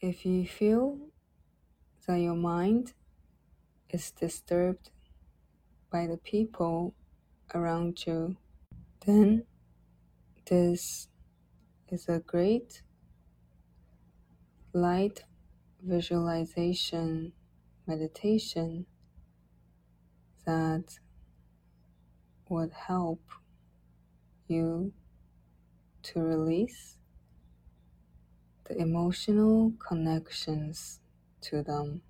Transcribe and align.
If 0.00 0.24
you 0.24 0.46
feel 0.46 0.96
that 2.06 2.20
your 2.20 2.36
mind 2.36 2.92
is 3.90 4.12
disturbed 4.12 4.90
by 5.90 6.06
the 6.06 6.18
people 6.18 6.94
around 7.52 8.06
you, 8.06 8.36
then 9.04 9.42
this 10.48 11.08
is 11.88 12.08
a 12.08 12.20
great 12.20 12.82
light 14.72 15.24
visualization 15.82 17.32
meditation 17.88 18.86
that 20.46 20.96
would 22.48 22.72
help 22.72 23.22
you 24.46 24.92
to 26.04 26.20
release 26.20 26.97
the 28.68 28.76
emotional 28.76 29.72
connections 29.78 31.00
to 31.40 31.62
them 31.62 32.02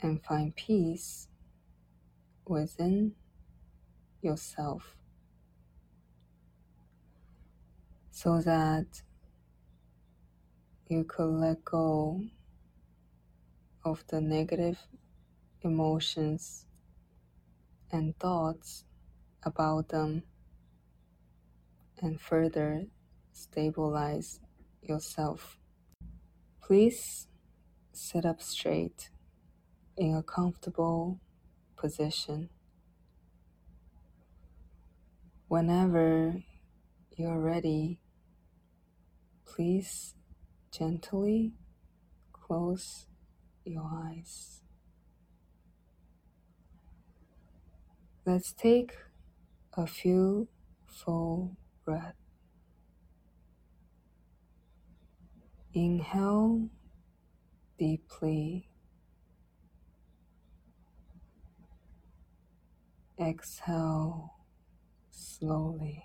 and 0.00 0.22
find 0.22 0.54
peace 0.54 1.26
within 2.46 3.12
yourself. 4.22 4.96
So 8.10 8.40
that 8.42 9.02
you 10.88 11.02
could 11.02 11.30
let 11.30 11.64
go 11.64 12.22
of 13.84 14.04
the 14.06 14.20
negative 14.20 14.78
emotions 15.62 16.66
and 17.90 18.16
thoughts 18.18 18.84
about 19.42 19.88
them 19.88 20.22
and 22.00 22.20
further 22.20 22.86
stabilize 23.32 24.38
yourself. 24.88 25.58
Please 26.62 27.28
sit 27.92 28.24
up 28.24 28.40
straight 28.40 29.10
in 29.96 30.14
a 30.14 30.22
comfortable 30.22 31.20
position. 31.76 32.48
Whenever 35.48 36.42
you're 37.16 37.38
ready, 37.38 38.00
please 39.44 40.14
gently 40.72 41.52
close 42.32 43.06
your 43.64 43.88
eyes. 43.92 44.62
Let's 48.26 48.52
take 48.52 48.92
a 49.74 49.86
few 49.86 50.48
full 50.86 51.56
breaths. 51.84 52.23
Inhale 55.76 56.68
deeply. 57.76 58.68
Exhale 63.20 64.34
slowly. 65.10 66.04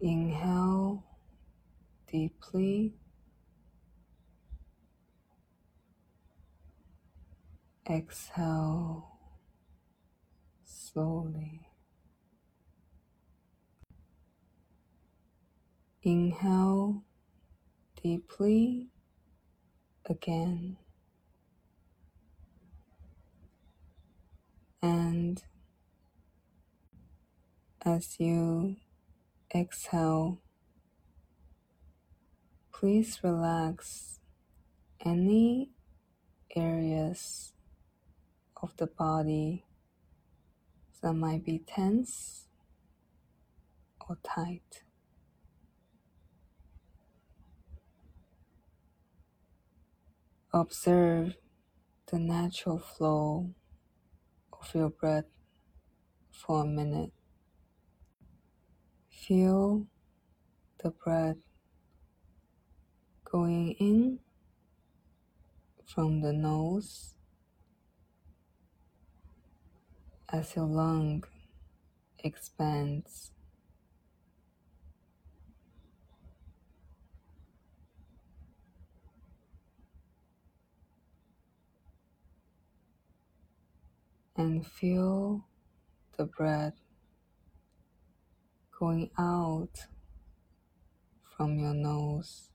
Inhale 0.00 1.04
deeply. 2.10 2.94
Exhale 7.88 9.16
slowly. 10.64 11.67
Inhale 16.08 17.02
deeply 18.02 18.88
again. 20.06 20.78
And 24.80 25.42
as 27.84 28.18
you 28.18 28.76
exhale, 29.54 30.40
please 32.72 33.18
relax 33.22 34.18
any 35.04 35.72
areas 36.56 37.52
of 38.62 38.74
the 38.78 38.86
body 38.86 39.66
that 41.02 41.12
might 41.12 41.44
be 41.44 41.58
tense 41.58 42.46
or 44.08 44.16
tight. 44.22 44.84
Observe 50.52 51.34
the 52.06 52.18
natural 52.18 52.78
flow 52.78 53.50
of 54.50 54.74
your 54.74 54.88
breath 54.88 55.26
for 56.30 56.62
a 56.62 56.66
minute. 56.66 57.12
Feel 59.10 59.86
the 60.82 60.90
breath 60.90 61.36
going 63.30 63.72
in 63.72 64.20
from 65.84 66.22
the 66.22 66.32
nose 66.32 67.14
as 70.30 70.56
your 70.56 70.64
lung 70.64 71.24
expands. 72.20 73.32
And 84.38 84.64
feel 84.64 85.44
the 86.16 86.24
breath 86.24 86.78
going 88.78 89.10
out 89.18 89.86
from 91.36 91.58
your 91.58 91.74
nose 91.74 92.48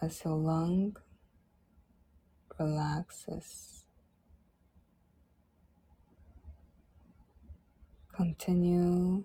as 0.00 0.24
your 0.24 0.34
lung 0.34 0.96
relaxes. 2.58 3.84
Continue 8.12 9.22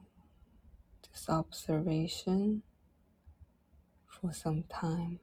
this 1.10 1.28
observation 1.28 2.62
for 4.06 4.32
some 4.32 4.64
time. 4.72 5.20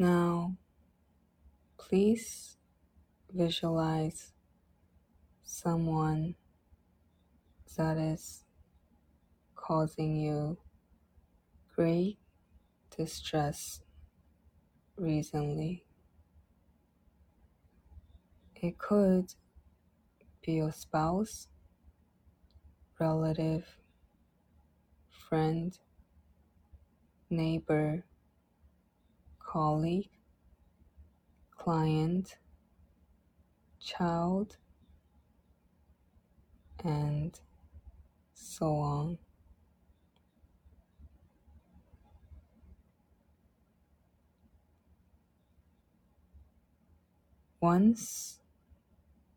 Now, 0.00 0.56
please 1.76 2.56
visualize 3.30 4.32
someone 5.42 6.36
that 7.76 7.98
is 7.98 8.44
causing 9.54 10.16
you 10.16 10.56
great 11.76 12.16
distress 12.96 13.82
recently. 14.96 15.84
It 18.56 18.78
could 18.78 19.34
be 20.40 20.52
your 20.52 20.72
spouse, 20.72 21.48
relative, 22.98 23.66
friend, 25.10 25.78
neighbor, 27.28 28.06
colleague, 29.50 30.08
client, 31.58 32.36
child, 33.80 34.56
and 36.84 37.40
so 38.32 38.76
on. 38.76 39.18
Once 47.60 48.38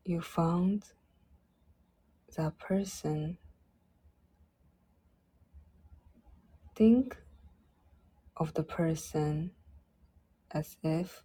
you 0.06 0.22
found 0.22 0.84
that 2.38 2.60
person, 2.60 3.36
think 6.76 7.18
of 8.38 8.54
the 8.54 8.62
person 8.62 9.50
as 10.54 10.78
if 10.84 11.24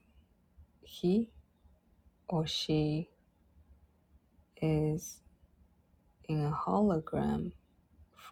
he 0.82 1.30
or 2.28 2.46
she 2.46 3.08
is 4.60 5.20
in 6.28 6.44
a 6.44 6.50
hologram 6.50 7.52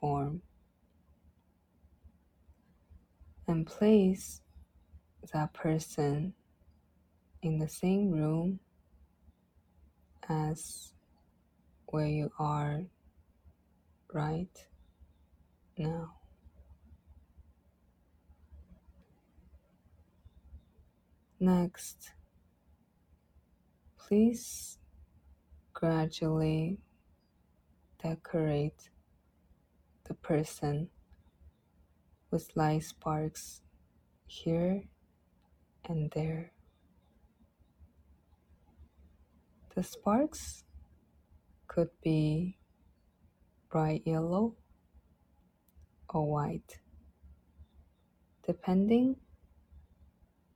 form 0.01 0.43
and 3.47 3.67
place 3.67 4.41
that 5.33 5.53
person 5.53 6.35
in 7.43 7.59
the 7.59 7.69
same 7.69 8.11
room 8.11 8.59
as 10.29 10.93
where 11.87 12.07
you 12.07 12.31
are 12.39 12.83
right 14.13 14.67
now. 15.79 16.13
Next, 21.39 22.13
please 23.99 24.79
gradually 25.75 26.79
decorate 28.03 28.89
the 30.05 30.15
person 30.15 30.89
with 32.31 32.57
light 32.57 32.85
sparks 32.85 33.61
here 34.27 34.85
and 35.85 36.11
there. 36.13 36.53
The 39.75 39.83
sparks 39.83 40.65
could 41.67 41.91
be 42.03 42.57
bright 43.69 44.03
yellow 44.07 44.55
or 46.09 46.33
white, 46.33 46.79
depending 48.47 49.17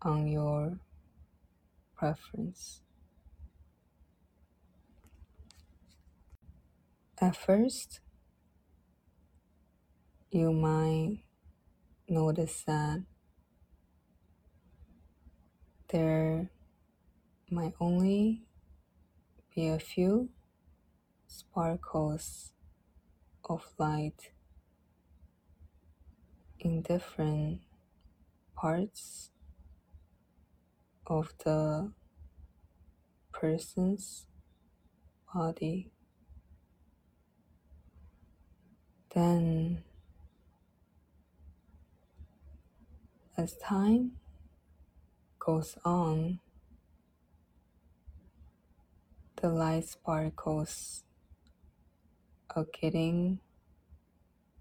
on 0.02 0.26
your 0.26 0.78
preference. 1.96 2.80
At 7.20 7.36
first, 7.36 8.00
you 10.30 10.52
might 10.52 11.18
notice 12.08 12.62
that 12.66 13.02
there 15.88 16.50
might 17.50 17.74
only 17.80 18.42
be 19.54 19.68
a 19.68 19.78
few 19.78 20.30
sparkles 21.26 22.52
of 23.44 23.66
light 23.76 24.30
in 26.60 26.80
different 26.82 27.60
parts 28.54 29.29
of 31.10 31.34
the 31.44 31.90
person's 33.32 34.26
body. 35.34 35.90
Then, 39.12 39.82
as 43.36 43.56
time 43.56 44.12
goes 45.40 45.76
on, 45.84 46.38
the 49.42 49.48
light 49.48 49.88
sparkles 49.88 51.02
are 52.54 52.66
getting 52.80 53.40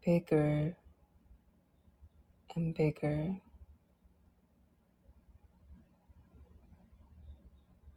bigger 0.04 0.76
and 2.56 2.74
bigger. 2.74 3.36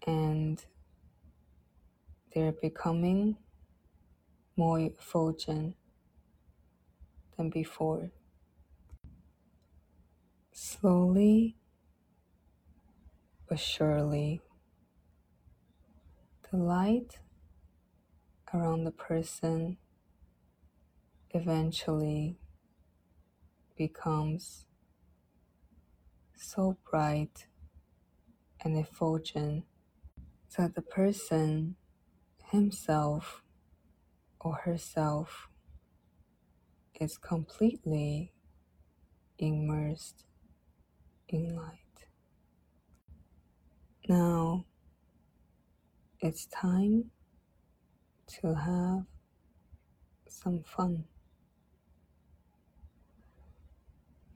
And 0.05 0.63
they're 2.35 2.53
becoming 2.53 3.37
more 4.57 4.81
effulgent 4.81 5.77
than 7.37 7.51
before. 7.51 8.11
Slowly 10.53 11.57
but 13.49 13.59
surely, 13.59 14.41
the 16.51 16.57
light 16.57 17.19
around 18.55 18.85
the 18.85 18.91
person 18.91 19.77
eventually 21.31 22.39
becomes 23.77 24.67
so 26.35 26.77
bright 26.91 27.47
and 28.63 28.79
effulgent 28.79 29.65
that 30.57 30.75
the 30.75 30.83
person 30.83 31.77
himself 32.53 33.43
or 34.39 34.55
herself 34.57 35.49
is 37.01 37.17
completely 37.17 38.31
immersed 39.39 40.27
in 41.29 41.57
light. 41.57 41.79
Now 44.07 44.67
it's 46.21 46.45
time 46.47 47.11
to 48.41 48.55
have 48.55 49.07
some 50.29 50.63
fun. 50.63 51.05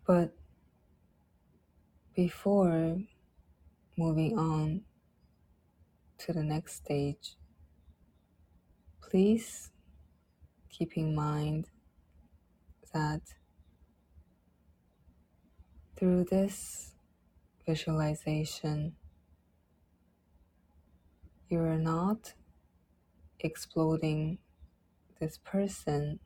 But 0.06 0.34
before 2.14 2.96
moving 3.98 4.38
on 4.38 4.80
to 6.18 6.32
the 6.32 6.42
next 6.42 6.76
stage, 6.76 7.36
please 9.16 9.70
keep 10.68 10.94
in 10.98 11.14
mind 11.14 11.70
that 12.92 13.22
through 15.96 16.22
this 16.24 16.92
visualization, 17.64 18.92
you 21.48 21.58
are 21.60 21.78
not 21.78 22.34
exploding 23.40 24.36
this 25.18 25.38
person 25.38 26.20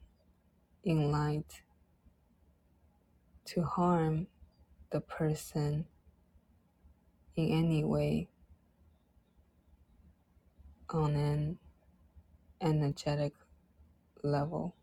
in 0.82 1.12
light 1.12 1.62
to 3.44 3.62
harm 3.62 4.26
the 4.90 5.00
person 5.00 5.84
in 7.36 7.48
any 7.50 7.84
way 7.84 8.28
on 10.92 11.14
an 11.14 11.56
energetic 12.60 13.32
level. 14.22 14.74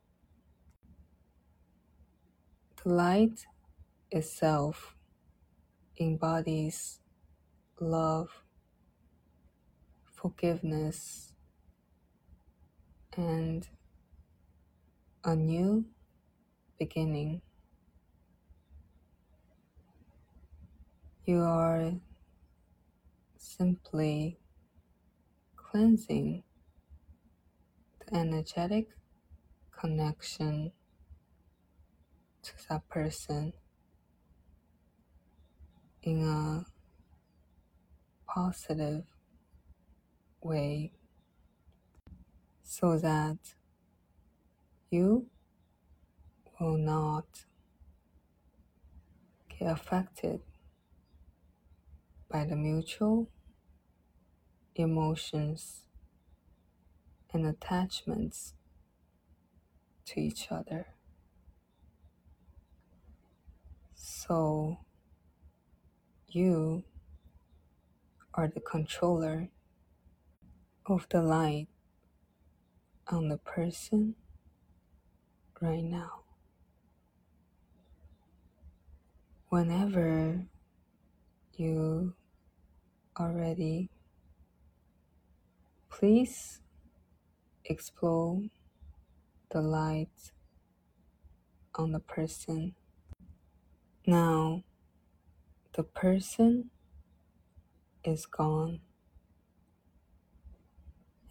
The 2.84 2.90
light 2.90 3.46
itself 4.12 4.96
embodies 6.00 7.00
love, 7.80 8.44
forgiveness, 10.14 11.34
and 13.16 13.68
a 15.24 15.36
new 15.36 15.86
beginning. 16.80 17.42
You 21.26 21.42
are 21.42 21.94
simply 23.38 24.40
cleansing 25.56 26.44
energetic 28.12 28.88
connection 29.72 30.72
to 32.42 32.52
that 32.70 32.88
person 32.90 33.54
in 36.04 36.24
a 36.24 36.66
positive 38.32 39.04
way 40.42 40.92
so 42.64 42.98
that 42.98 43.38
you 44.90 45.28
will 46.60 46.78
not 46.78 47.26
get 49.50 49.72
affected 49.72 50.40
by 52.30 52.46
the 52.46 52.56
mutual 52.56 53.28
emotions 54.76 55.87
and 57.38 57.46
attachments 57.46 58.53
to 60.06 60.20
each 60.20 60.48
other. 60.51 60.88
So 63.94 64.79
you 66.27 66.84
are 68.34 68.48
the 68.48 68.60
controller 68.60 69.50
of 70.88 71.08
the 71.10 71.22
light 71.22 71.67
on 73.08 73.29
the 73.29 73.38
person 73.38 74.15
right 75.62 75.84
now. 75.84 76.22
Whenever 79.50 80.48
you 81.56 82.13
are 83.15 83.32
ready, 83.32 83.89
please 85.89 86.62
explore 87.70 88.42
the 89.52 89.62
light 89.62 90.32
on 91.76 91.92
the 91.92 92.00
person. 92.00 92.76
Now, 94.06 94.64
the 95.74 95.84
person 95.84 96.70
is 98.04 98.26
gone, 98.26 98.80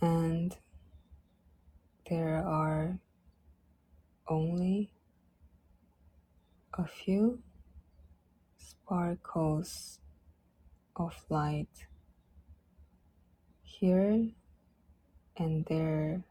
and 0.00 0.56
there 2.08 2.44
are 2.46 2.98
only 4.28 4.92
a 6.74 6.86
few 6.86 7.42
sparkles 8.58 9.98
of 10.94 11.14
light 11.30 11.86
here 13.62 14.28
and 15.38 15.64
they're 15.66 16.22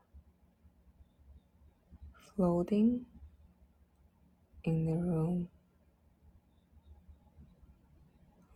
floating 2.36 3.06
in 4.64 4.86
the 4.86 4.94
room 4.94 5.48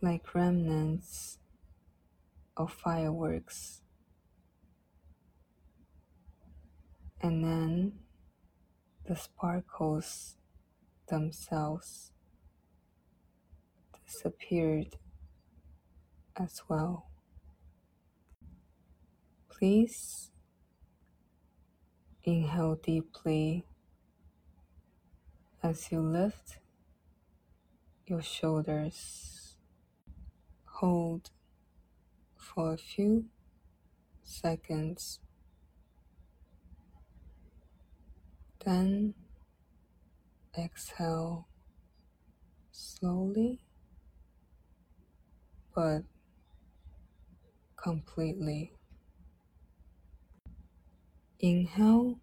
like 0.02 0.34
remnants 0.34 1.38
of 2.56 2.72
fireworks. 2.72 3.82
And 7.22 7.44
then 7.44 7.92
the 9.06 9.14
sparkles 9.14 10.36
themselves 11.08 12.12
disappeared 14.06 14.96
as 16.36 16.62
well. 16.68 17.10
Please 19.50 20.30
inhale 22.24 22.74
deeply 22.74 23.64
as 25.62 25.90
you 25.90 26.00
lift 26.00 26.58
your 28.06 28.22
shoulders. 28.22 29.56
Hold 30.64 31.30
for 32.36 32.74
a 32.74 32.76
few 32.76 33.26
seconds. 34.22 35.20
Then 38.64 39.14
exhale 40.58 41.46
slowly 42.72 43.60
but 45.74 46.02
completely. 47.76 48.72
Inhale 51.42 52.18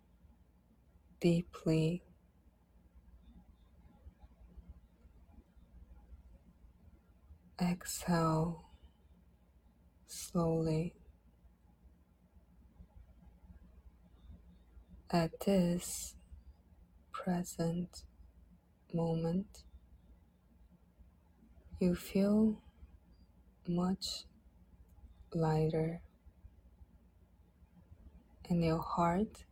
deeply. 1.19 2.03
Exhale 7.59 8.63
slowly. 10.05 10.93
At 15.09 15.39
this 15.39 16.13
present 17.11 18.03
moment, 18.93 19.63
you 21.79 21.95
feel 21.95 22.61
much 23.67 24.25
lighter 25.33 26.01
and 28.49 28.63
your 28.63 28.79
heart 28.79 29.45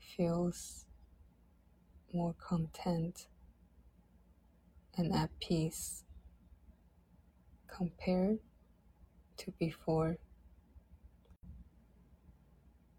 feels 0.00 0.86
more 2.12 2.34
content 2.38 3.26
and 4.96 5.14
at 5.14 5.30
peace 5.40 6.04
compared 7.68 8.38
to 9.36 9.52
before. 9.52 10.16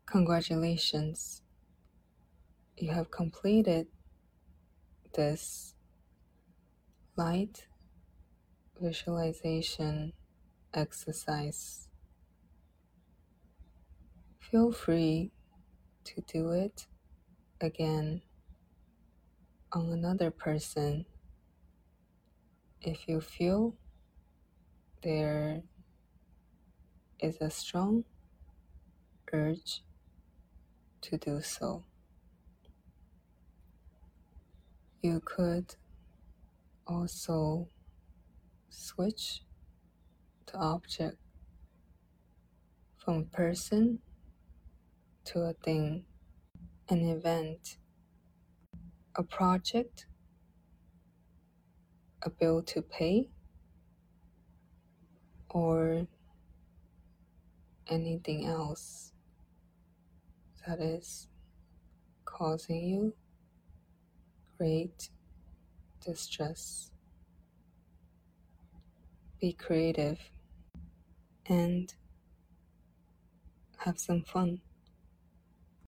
Congratulations, 0.05 1.41
you 2.77 2.91
have 2.91 3.11
completed 3.11 3.87
this 5.13 5.75
light 7.17 7.67
visualization 8.79 10.13
exercise. 10.73 11.88
Feel 14.51 14.71
free 14.71 15.29
to 16.05 16.21
do 16.21 16.49
it 16.53 16.87
again 17.61 18.23
on 19.71 19.91
another 19.91 20.31
person 20.31 21.05
if 22.81 23.07
you 23.07 23.21
feel 23.21 23.75
there 25.03 25.61
is 27.19 27.37
a 27.41 27.51
strong 27.51 28.03
urge 29.31 29.83
to 31.01 31.15
do 31.19 31.41
so. 31.41 31.83
You 35.03 35.21
could 35.23 35.75
also 36.87 37.67
switch 38.69 39.43
the 40.51 40.57
object 40.57 41.17
from 42.97 43.25
person 43.25 43.99
to 45.29 45.41
a 45.41 45.53
thing, 45.53 46.03
an 46.89 47.07
event, 47.07 47.77
a 49.15 49.21
project, 49.21 50.07
a 52.23 52.31
bill 52.31 52.63
to 52.63 52.81
pay, 52.81 53.29
or 55.49 56.07
anything 57.87 58.47
else 58.47 59.11
that 60.65 60.79
is 60.79 61.27
causing 62.25 62.83
you 62.83 63.13
great 64.57 65.09
distress. 66.03 66.89
Be 69.39 69.53
creative 69.53 70.31
and 71.45 71.93
have 73.77 73.99
some 73.99 74.23
fun. 74.23 74.61